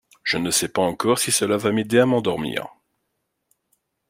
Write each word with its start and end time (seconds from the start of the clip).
Je 0.23 0.39
ne 0.39 0.49
sais 0.49 0.67
pas 0.67 0.81
encore 0.81 1.19
si 1.19 1.31
cela 1.31 1.57
va 1.57 1.71
m’aider 1.71 1.99
à 1.99 2.07
m’endormir. 2.07 2.67